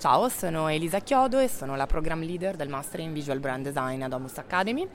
[0.00, 4.00] Ciao, sono Elisa Chiodo e sono la program leader del Master in Visual Brand Design
[4.00, 4.88] ad Omus Academy.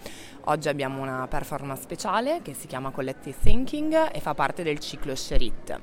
[0.46, 5.14] Oggi abbiamo una performance speciale che si chiama Collective Thinking e fa parte del ciclo
[5.14, 5.80] Sherit.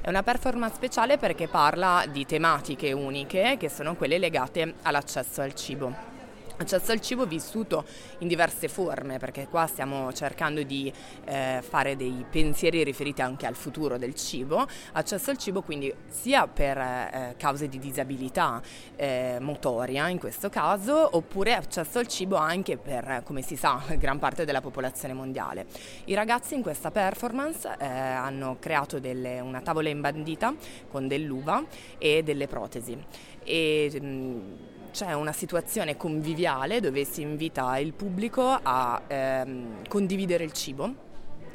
[0.00, 5.54] È una performance speciale perché parla di tematiche uniche che sono quelle legate all'accesso al
[5.54, 6.13] cibo
[6.56, 7.84] accesso al cibo vissuto
[8.18, 10.92] in diverse forme, perché qua stiamo cercando di
[11.24, 16.46] eh, fare dei pensieri riferiti anche al futuro del cibo, accesso al cibo quindi sia
[16.46, 18.62] per eh, cause di disabilità
[18.96, 24.18] eh, motoria in questo caso, oppure accesso al cibo anche per, come si sa, gran
[24.18, 25.66] parte della popolazione mondiale.
[26.04, 30.54] I ragazzi in questa performance eh, hanno creato delle, una tavola imbandita
[30.90, 31.64] con dell'uva
[31.98, 32.96] e delle protesi.
[33.44, 34.63] E, mh, mm,
[34.94, 41.02] c'è una situazione conviviale dove si invita il pubblico a ehm, condividere il cibo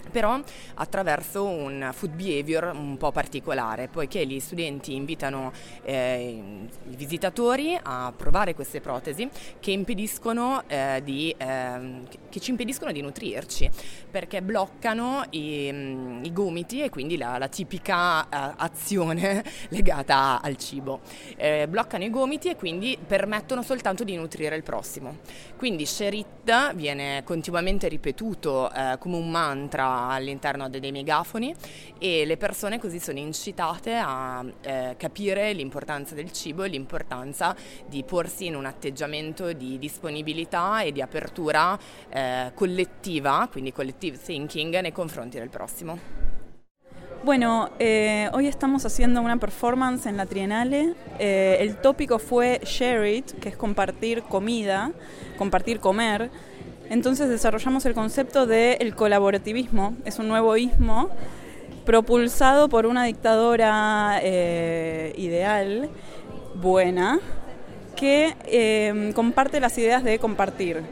[0.09, 0.41] però
[0.75, 5.52] attraverso un food behavior un po' particolare, poiché gli studenti invitano
[5.84, 9.29] eh, i visitatori a provare queste protesi
[9.59, 11.79] che, impediscono, eh, di, eh,
[12.30, 13.70] che ci impediscono di nutrirci,
[14.10, 20.55] perché bloccano i, mm, i gomiti e quindi la, la tipica eh, azione legata al
[20.57, 21.02] cibo.
[21.35, 25.18] Eh, bloccano i gomiti e quindi permettono soltanto di nutrire il prossimo.
[25.57, 31.54] Quindi Sherit viene continuamente ripetuto eh, come un mantra all'interno dei, dei megafoni
[31.98, 37.55] e le persone così sono incitate a eh, capire l'importanza del cibo e l'importanza
[37.88, 41.77] di porsi in un atteggiamento di disponibilità e di apertura
[42.20, 45.98] eh, collettiva, quindi collective thinking nei confronti del prossimo.
[47.23, 50.93] Bueno, eh, hoy estamos haciendo una performance en la Trienale.
[51.17, 54.91] Eh, el tópico fue Share It, que es compartir comida,
[55.37, 56.29] compartir comer.
[56.89, 61.09] Entonces desarrollamos el concepto del colaborativismo, es un nuevo ismo
[61.85, 65.89] propulsado por una dictadora eh, ideal,
[66.56, 67.19] buena,
[67.95, 70.83] que eh, comparte las ideas de compartir.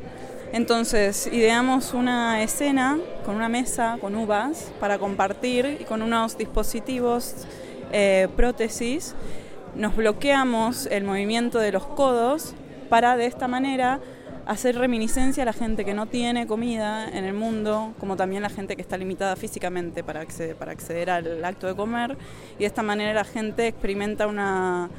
[0.53, 7.45] Entonces ideamos una escena con una mesa, con uvas, para compartir y con unos dispositivos,
[7.91, 9.13] eh, prótesis,
[9.75, 12.53] nos bloqueamos el movimiento de los codos
[12.89, 13.99] para de esta manera
[14.45, 18.49] hacer reminiscencia a la gente que no tiene comida en el mundo, como también la
[18.49, 22.17] gente que está limitada físicamente para acceder, para acceder al acto de comer,
[22.55, 24.89] y de esta manera la gente experimenta una,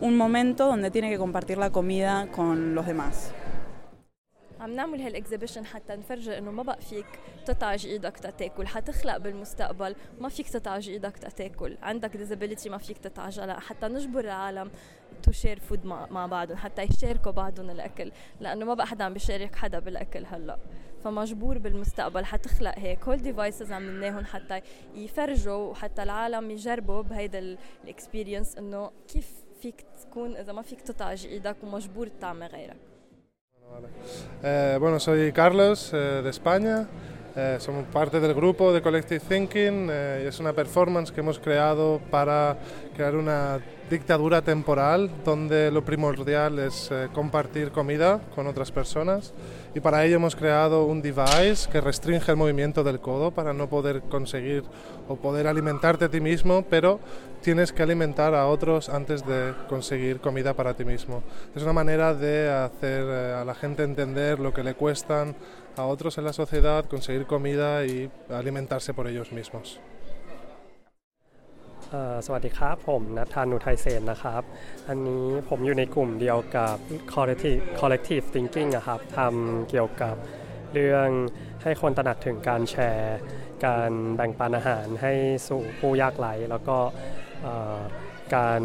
[0.00, 3.32] un momento donde tiene que compartir la comida con los demás.
[4.68, 7.06] عم نعمل هالاكزيبيشن حتى نفرجي إنه ما بقى فيك
[7.46, 13.40] تتعج إيدك تاكل حتخلق بالمستقبل ما فيك تتعج إيدك تاكل عندك ديزابيليتي ما فيك تتعج
[13.40, 14.70] لا حتى نجبر العالم
[15.22, 19.56] تو شير فود مع بعضهم حتى يشاركوا بعضهم الأكل لأنه ما بقى حدا عم بيشارك
[19.56, 20.58] حدا بالأكل هلأ.
[21.04, 23.04] فمجبور بالمستقبل حتخلق هيك.
[23.04, 24.60] هول ديفايسز عملناهم حتى
[24.94, 31.56] يفرجوا وحتى العالم يجربوا بهيدا الاكسبيرينس إنه كيف فيك تكون إذا ما فيك تتعج إيدك
[31.62, 32.76] ومجبور تعمل غيرك.
[34.42, 36.86] Eh, bueno, soy Carlos eh, de España,
[37.34, 42.00] eh, somos parte del grupo de Collective Thinking y es una performance que hemos creado
[42.10, 42.56] para
[42.94, 49.32] crear una dictadura temporal donde lo primordial es compartir comida con otras personas
[49.74, 53.68] y para ello hemos creado un device que restringe el movimiento del codo para no
[53.68, 54.64] poder conseguir
[55.08, 57.00] o poder alimentarte a ti mismo, pero
[57.42, 61.22] tienes que alimentar a otros antes de conseguir comida para ti mismo.
[61.54, 65.36] Es una manera de hacer eh, a la gente entender lo que le cuestan
[65.76, 69.80] a otros en la sociedad, conseguir comida y alimentarse por ellos mismos.
[72.26, 74.42] สวัสดีครับ ผมนัทธานุไทยเซนนะครับ
[74.88, 76.76] อันนี้ผมอยู่ในกลุ่มเดียวกับ
[77.12, 80.14] collective collective thinking นะครับทำเกี่ยวกับ
[80.72, 81.08] เรื่อง
[81.62, 83.18] ให้คนตระหนักถึงการแชร์
[83.66, 85.12] การแบ่งปันอาหารให้
[85.48, 86.76] สู่ผู้ยากไร้แล้วก็
[88.36, 88.62] การ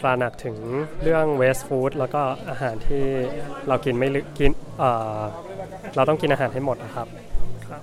[0.00, 0.56] ตระหนักถึง
[1.02, 3.04] เรื่อง waste food แล้วก็อาหารที่
[3.68, 4.08] เรากินไม่
[4.38, 4.50] กิน
[5.96, 7.06] เราต้องกินอาหารให้หมดนะครับ
[7.68, 7.82] ครับ